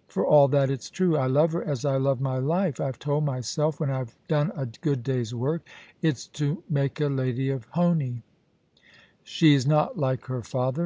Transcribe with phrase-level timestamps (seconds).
[0.14, 1.14] For all that, it's true.
[1.18, 2.80] I love her as I love my life.
[2.80, 5.68] I've told myself, when I've done a good day's work,"
[6.00, 8.22] It's to make a lady of Honie."
[9.24, 10.82] She's not like her father.